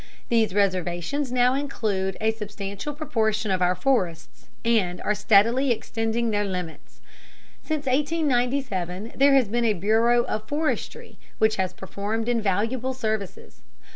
[0.29, 6.43] These reservations now include a substantial proportion of our forests, and are steadily extending their
[6.43, 7.01] limits.
[7.61, 13.61] Since 1897 there has been a Bureau of Forestry which has performed invaluable services.